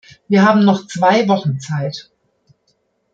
[0.27, 2.09] Wir haben noch zwei Wochen Zeit.